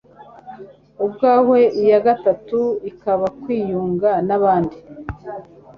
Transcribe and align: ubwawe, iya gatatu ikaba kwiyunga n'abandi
ubwawe, 1.05 1.59
iya 1.81 1.99
gatatu 2.07 2.59
ikaba 2.89 3.25
kwiyunga 3.41 4.11
n'abandi 4.27 4.77